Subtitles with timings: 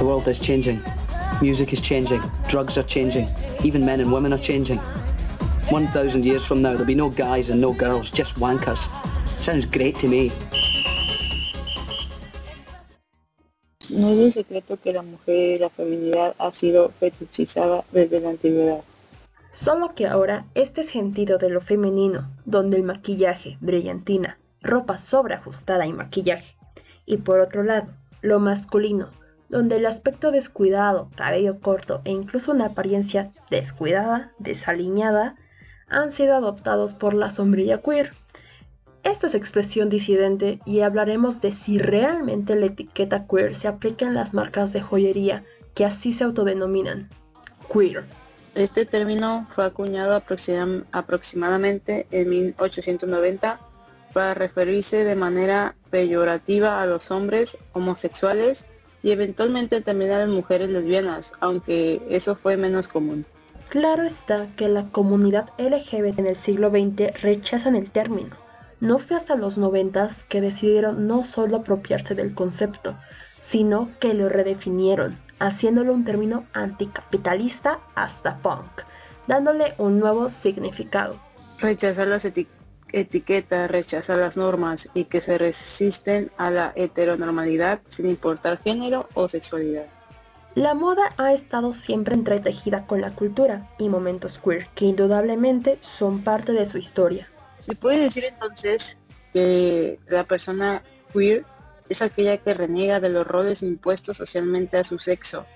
[0.00, 0.80] The world is changing.
[1.42, 2.22] Music is changing.
[2.48, 3.28] Drugs are changing.
[3.62, 4.78] Even men and women are changing.
[5.68, 8.88] 1,000 years from now, there'll be no guys and no girls, just wankers.
[9.42, 10.32] Sounds great to me.
[13.90, 18.30] No es un secreto que la mujer y la feminidad ha sido fetichizada desde la
[18.30, 18.80] antigüedad.
[19.50, 25.92] Solo que ahora este sentido de lo femenino, donde el maquillaje, brillantina, ropa sobreajustada y
[25.92, 26.56] maquillaje,
[27.04, 27.88] y por otro lado,
[28.22, 29.10] lo masculino,
[29.50, 35.34] donde el aspecto descuidado, cabello corto e incluso una apariencia descuidada, desaliñada,
[35.88, 38.12] han sido adoptados por la sombrilla queer.
[39.02, 44.14] Esto es expresión disidente y hablaremos de si realmente la etiqueta queer se aplica en
[44.14, 47.10] las marcas de joyería que así se autodenominan.
[47.72, 48.04] Queer.
[48.54, 50.14] Este término fue acuñado
[50.92, 53.60] aproximadamente en 1890
[54.12, 58.66] para referirse de manera peyorativa a los hombres homosexuales
[59.02, 63.24] y eventualmente también a las mujeres lesbianas, aunque eso fue menos común.
[63.68, 68.36] Claro está que la comunidad LGBT en el siglo XX rechazan el término
[68.80, 72.96] no fue hasta los noventas que decidieron no solo apropiarse del concepto,
[73.40, 78.82] sino que lo redefinieron, haciéndolo un término anticapitalista hasta punk,
[79.26, 81.20] dándole un nuevo significado.
[81.58, 82.59] Rechazar las etiquetas,
[83.68, 89.86] rechazar las normas y que se resisten a la heteronormalidad sin importar género o sexualidad.
[90.54, 96.24] La moda ha estado siempre entretejida con la cultura y momentos queer que indudablemente son
[96.24, 97.28] parte de su historia.
[97.60, 98.98] Se puede decir entonces
[99.32, 100.82] que la persona
[101.12, 101.44] queer
[101.88, 105.46] es aquella que reniega de los roles impuestos socialmente a su sexo,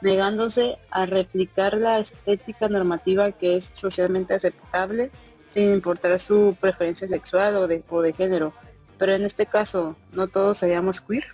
[0.00, 5.10] negándose a replicar la estética normativa que es socialmente aceptable
[5.48, 8.52] sin importar su preferencia sexual o de, o de género.
[8.98, 11.24] Pero en este caso, ¿no todos seríamos queer?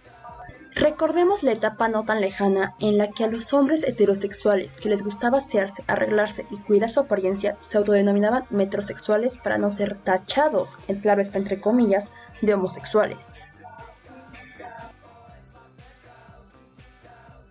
[0.75, 5.03] Recordemos la etapa no tan lejana en la que a los hombres heterosexuales que les
[5.03, 11.01] gustaba asearse, arreglarse y cuidar su apariencia se autodenominaban metrosexuales para no ser tachados, en
[11.01, 13.41] claro está entre comillas, de homosexuales.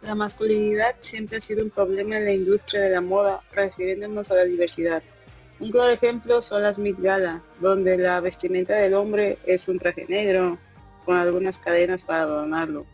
[0.01, 4.35] La masculinidad siempre ha sido un problema en la industria de la moda, refiriéndonos a
[4.35, 5.03] la diversidad.
[5.59, 10.05] Un claro ejemplo son las Met Gala, donde la vestimenta del hombre es un traje
[10.07, 10.57] negro,
[11.05, 12.85] con algunas cadenas para adornarlo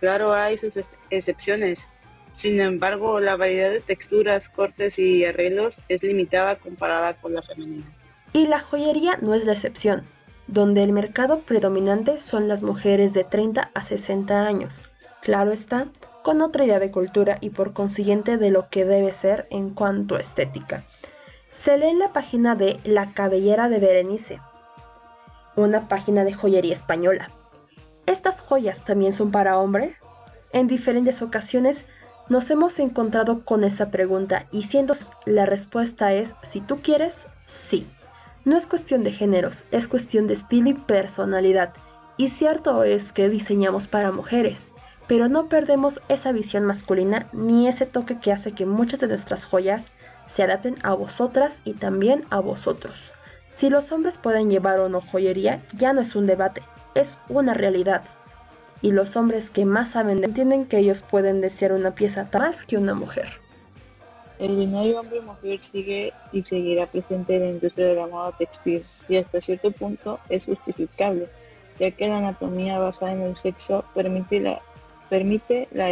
[0.00, 1.88] Claro, hay sus excepciones.
[2.32, 7.84] Sin embargo, la variedad de texturas, cortes y arreglos es limitada comparada con la femenina.
[8.32, 10.04] Y la joyería no es la excepción,
[10.46, 14.84] donde el mercado predominante son las mujeres de 30 a 60 años.
[15.20, 15.88] Claro está,
[16.22, 20.16] con otra idea de cultura y por consiguiente de lo que debe ser en cuanto
[20.16, 20.84] a estética.
[21.50, 24.40] Se lee en la página de La Cabellera de Berenice,
[25.56, 27.32] una página de joyería española.
[28.06, 29.96] ¿Estas joyas también son para hombre?
[30.52, 31.84] En diferentes ocasiones
[32.28, 34.94] nos hemos encontrado con esta pregunta y siendo
[35.26, 37.84] la respuesta es si tú quieres, sí.
[38.44, 41.74] No es cuestión de géneros, es cuestión de estilo y personalidad.
[42.16, 44.72] Y cierto es que diseñamos para mujeres,
[45.08, 49.44] pero no perdemos esa visión masculina ni ese toque que hace que muchas de nuestras
[49.46, 49.88] joyas
[50.26, 53.12] se adapten a vosotras y también a vosotros.
[53.54, 56.62] Si los hombres pueden llevar o no joyería, ya no es un debate,
[56.94, 58.04] es una realidad.
[58.82, 62.78] Y los hombres que más saben entienden que ellos pueden desear una pieza más que
[62.78, 63.28] una mujer.
[64.38, 69.18] El binario hombre-mujer sigue y seguirá presente en la industria de la moda textil y
[69.18, 71.28] hasta cierto punto es justificable,
[71.78, 74.62] ya que la anatomía basada en el sexo permite la,
[75.10, 75.90] permite la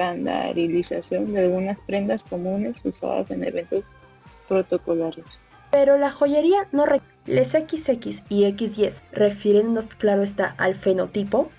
[0.00, 3.84] estandarización de algunas prendas comunes usadas en eventos
[4.48, 5.26] protocolarios.
[5.70, 11.50] Pero la joyería no requiere les XX y XY, refiriéndonos claro está al fenotipo,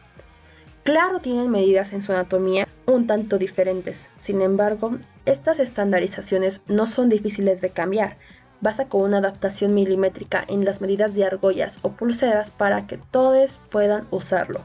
[0.84, 4.10] claro tienen medidas en su anatomía un tanto diferentes.
[4.18, 8.18] Sin embargo, estas estandarizaciones no son difíciles de cambiar.
[8.60, 13.62] Basta con una adaptación milimétrica en las medidas de argollas o pulseras para que todos
[13.70, 14.62] puedan usarlo.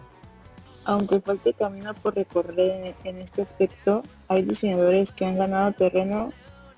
[0.87, 6.33] Aunque falte camino por recorrer en este aspecto, hay diseñadores que han ganado terreno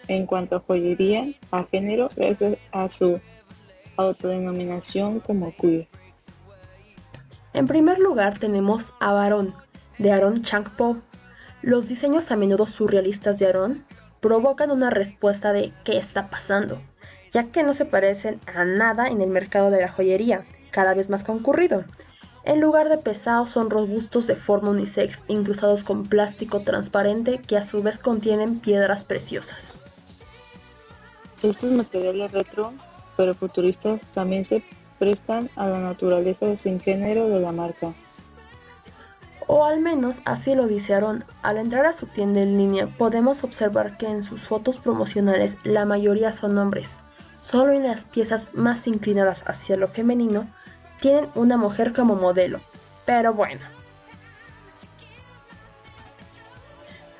[0.08, 3.20] en cuanto a joyería, a género, gracias a su
[3.96, 5.86] autodenominación como queer.
[7.52, 9.54] En primer lugar tenemos a Baron,
[9.98, 10.96] de Aaron Changpo.
[11.62, 13.84] Los diseños a menudo surrealistas de Aaron
[14.20, 16.80] provocan una respuesta de ¿qué está pasando?
[17.32, 21.10] ya que no se parecen a nada en el mercado de la joyería, cada vez
[21.10, 21.84] más concurrido.
[22.44, 27.62] En lugar de pesados son robustos de forma unisex, incrustados con plástico transparente que a
[27.62, 29.80] su vez contienen piedras preciosas.
[31.42, 32.72] Estos materiales retro
[33.18, 34.62] pero futuristas también se
[34.98, 37.92] prestan a la naturaleza sin género de la marca.
[39.48, 41.24] O al menos así lo dice Aaron.
[41.42, 45.84] Al entrar a su tienda en línea podemos observar que en sus fotos promocionales la
[45.84, 47.00] mayoría son hombres.
[47.40, 50.46] Solo en las piezas más inclinadas hacia lo femenino
[51.00, 52.60] tienen una mujer como modelo.
[53.04, 53.62] Pero bueno.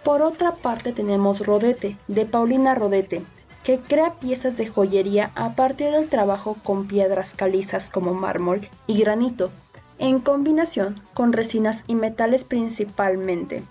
[0.05, 3.23] Por otra parte tenemos Rodete, de Paulina Rodete,
[3.63, 9.01] que crea piezas de joyería a partir del trabajo con piedras calizas como mármol y
[9.01, 9.51] granito
[9.99, 13.63] en combinación con resinas y metales principalmente.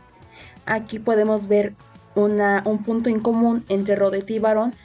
[0.65, 1.73] Aquí podemos ver
[2.15, 4.75] un punto en común entre Rodet y Barón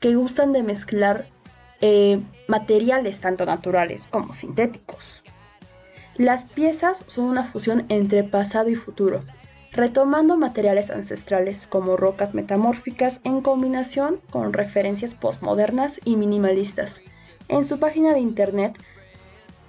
[0.00, 1.26] que gustan de mezclar
[1.82, 5.22] eh, materiales tanto naturales como sintéticos.
[6.16, 9.20] Las piezas son una fusión entre pasado y futuro,
[9.72, 17.00] retomando materiales ancestrales como rocas metamórficas en combinación con referencias postmodernas y minimalistas.
[17.48, 18.78] En su página de internet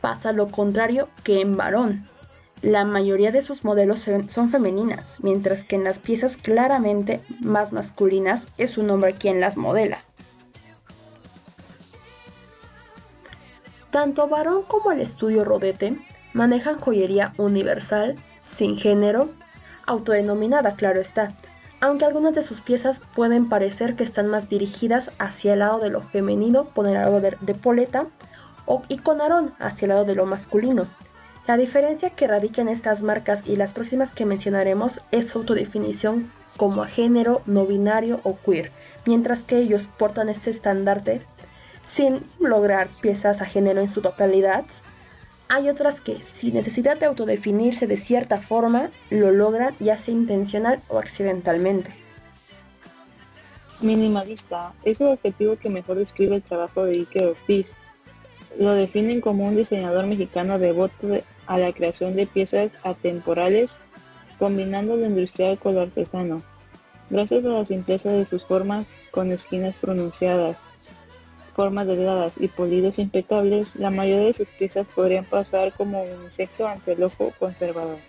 [0.02, 2.08] pasa lo contrario que en varón.
[2.62, 8.48] La mayoría de sus modelos son femeninas, mientras que en las piezas claramente más masculinas
[8.58, 10.04] es un hombre quien las modela.
[13.94, 16.00] Tanto Varón como el estudio Rodete
[16.34, 19.30] manejan joyería universal, sin género,
[19.86, 21.36] autodenominada, claro está,
[21.80, 25.92] aunque algunas de sus piezas pueden parecer que están más dirigidas hacia el lado de
[25.92, 28.08] lo femenino por el lado de, Poleta
[28.88, 30.88] y con Aarón hacia el lado de lo masculino.
[31.46, 36.32] La diferencia que radica en estas marcas y las próximas que mencionaremos es su autodefinición
[36.58, 38.72] como a género, no binario o queer,
[39.06, 41.22] mientras que ellos portan este estandarte
[41.86, 44.66] sin lograr piezas a género en su totalidad.
[45.50, 50.82] Hay otras que, sin necesidad de autodefinirse de cierta forma, lo logran ya sea intencional
[50.88, 51.92] o accidentalmente.
[53.82, 57.68] Minimalista es el objetivo que mejor describe el trabajo de Ike Ortiz,
[58.58, 61.08] lo definen como un diseñador mexicano devoto
[61.48, 63.78] a la creación de piezas atemporales,
[64.40, 66.42] combinando lo industrial con lo artesano.
[67.10, 70.58] Gracias a la simpleza de sus formas, con esquinas pronunciadas,
[71.54, 76.68] formas delgadas y polidos impecables, la mayoría de sus piezas podrían pasar como un sexo
[76.68, 78.00] ante el ojo conservador.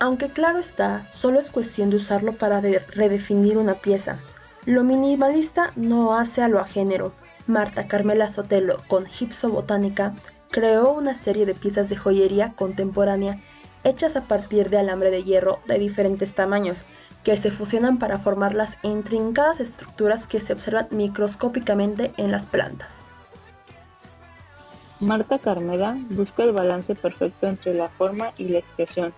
[0.00, 4.18] Aunque claro está, solo es cuestión de usarlo para redefinir una pieza.
[4.66, 7.12] Lo minimalista no hace a lo agénero,
[7.46, 10.14] Marta Carmela Sotelo, con Gipso Botánica,
[10.50, 13.40] creó una serie de piezas de joyería contemporánea
[13.84, 16.86] hechas a partir de alambre de hierro de diferentes tamaños,
[17.24, 23.10] que se fusionan para formar las intrincadas estructuras que se observan microscópicamente en las plantas.
[25.00, 29.12] Marta Carmela busca el balance perfecto entre la forma y la expresión,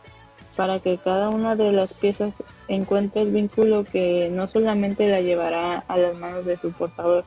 [0.57, 2.33] para que cada una de las piezas
[2.69, 7.25] encuentre el vínculo que no solamente la llevará a las manos de su portador,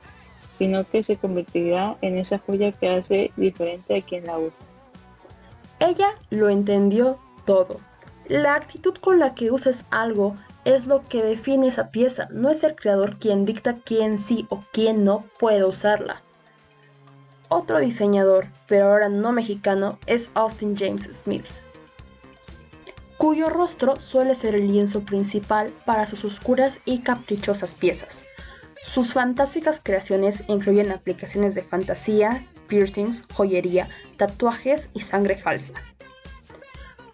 [0.58, 4.66] sino que se convertirá en esa joya que hace diferente a quien la usa.
[5.80, 7.80] Ella lo entendió todo.
[8.28, 10.36] La actitud con la que uses algo
[10.76, 14.64] es lo que define esa pieza, no es el creador quien dicta quién sí o
[14.72, 16.22] quién no puede usarla.
[17.48, 21.48] Otro diseñador, pero ahora no mexicano, es Austin James Smith,
[23.18, 28.26] cuyo rostro suele ser el lienzo principal para sus oscuras y caprichosas piezas.
[28.82, 35.74] Sus fantásticas creaciones incluyen aplicaciones de fantasía, piercings, joyería, tatuajes y sangre falsa.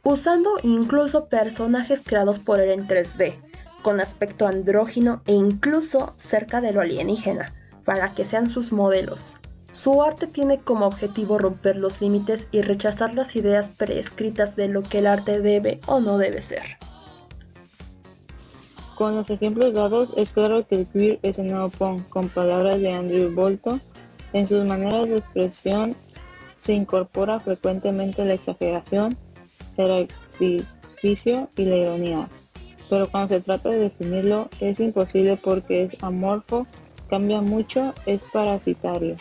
[0.04, 3.40] Usando incluso personajes creados por él en 3D,
[3.86, 9.36] con aspecto andrógino e incluso cerca de lo alienígena, para que sean sus modelos.
[9.72, 14.82] Su arte tiene como objetivo romper los límites y rechazar las ideas preescritas de lo
[14.82, 16.64] que el arte debe o no debe ser.
[18.96, 22.80] Con los ejemplos dados, es claro que el queer es el nuevo punk, con palabras
[22.80, 23.80] de Andrew Bolton.
[24.34, 25.96] En sus maneras de expresión
[26.56, 29.16] se incorpora frecuentemente la exageración,
[29.78, 30.10] el
[30.42, 32.30] artificio y la ironía.
[32.90, 36.68] Pero cuando se trata de definirlo, es imposible porque es amorfo,
[37.10, 39.16] cambia mucho, es parasitario.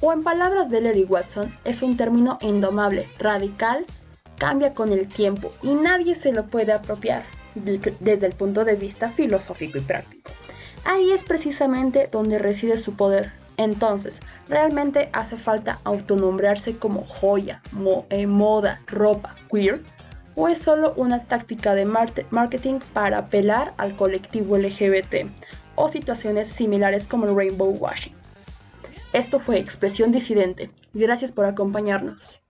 [0.00, 3.84] O en palabras de Larry Watson, es un término indomable, radical,
[4.38, 9.10] cambia con el tiempo y nadie se lo puede apropiar desde el punto de vista
[9.10, 10.30] filosófico y práctico.
[10.84, 13.32] Ahí es precisamente donde reside su poder.
[13.56, 17.60] Entonces, ¿realmente hace falta autonombrarse como joya,
[18.10, 19.82] eh, moda, ropa, queer?
[20.40, 25.28] ¿O es solo una táctica de marketing para apelar al colectivo LGBT?
[25.74, 28.14] O situaciones similares como el rainbow washing.
[29.12, 30.70] Esto fue Expresión Disidente.
[30.94, 32.40] Gracias por acompañarnos.